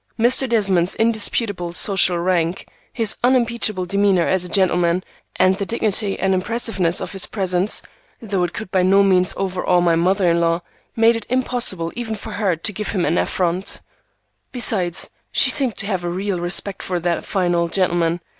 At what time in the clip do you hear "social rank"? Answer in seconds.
1.73-2.67